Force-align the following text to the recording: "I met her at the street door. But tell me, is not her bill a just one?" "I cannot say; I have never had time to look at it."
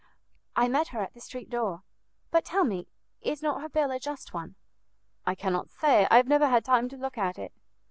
"I 0.55 0.67
met 0.67 0.87
her 0.87 1.01
at 1.03 1.13
the 1.13 1.21
street 1.21 1.47
door. 1.47 1.83
But 2.31 2.43
tell 2.43 2.63
me, 2.63 2.87
is 3.21 3.43
not 3.43 3.61
her 3.61 3.69
bill 3.69 3.91
a 3.91 3.99
just 3.99 4.33
one?" 4.33 4.55
"I 5.27 5.35
cannot 5.35 5.69
say; 5.69 6.07
I 6.09 6.17
have 6.17 6.27
never 6.27 6.47
had 6.47 6.65
time 6.65 6.89
to 6.89 6.97
look 6.97 7.19
at 7.19 7.37
it." 7.37 7.53